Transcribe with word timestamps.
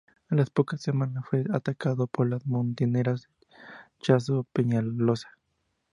A 0.29 0.33
las 0.35 0.49
pocas 0.49 0.81
semanas, 0.81 1.23
fue 1.29 1.43
atacado 1.53 2.07
por 2.07 2.27
las 2.27 2.43
montoneras 2.47 3.21
del 3.21 3.49
Chacho 3.99 4.47
Peñaloza. 4.51 5.29